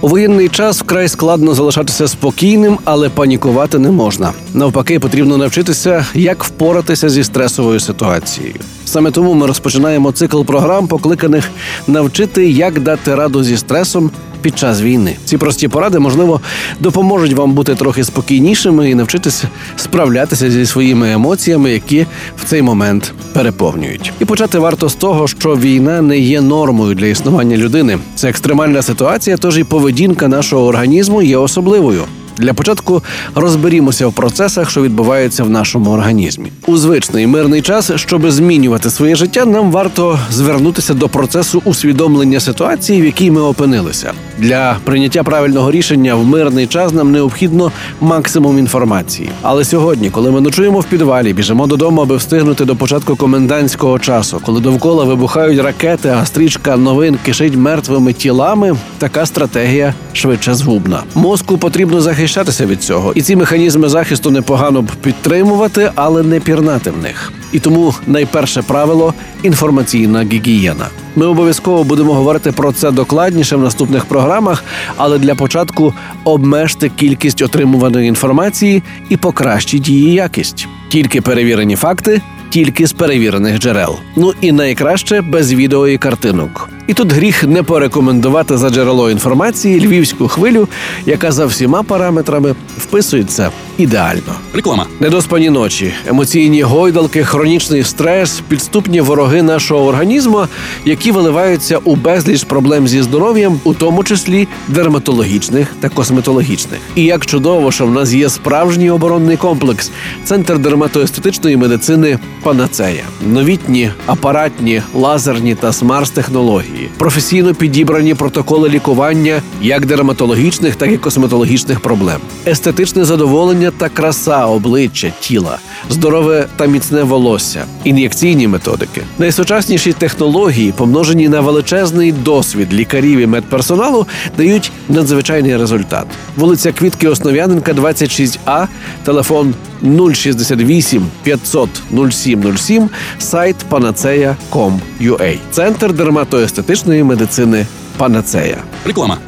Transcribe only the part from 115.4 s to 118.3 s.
та смарт-технології, професійно підібрані